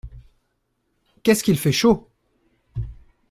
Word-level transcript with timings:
Qu’est-ce 1.21 1.43
qu’il 1.43 1.59
fait 1.59 1.71
chaud! 1.71 2.09